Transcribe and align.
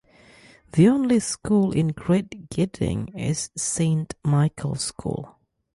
The 0.71 0.87
only 0.89 1.19
school 1.19 1.71
in 1.73 1.89
Great 1.89 2.49
Gidding 2.49 3.09
is 3.15 3.51
Saint 3.55 4.15
Michael 4.25 4.73
School. 4.73 5.37